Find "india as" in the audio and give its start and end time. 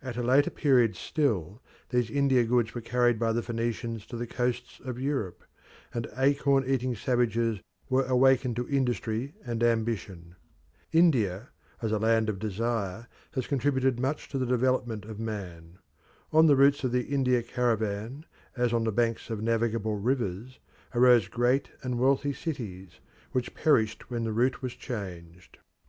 10.92-11.90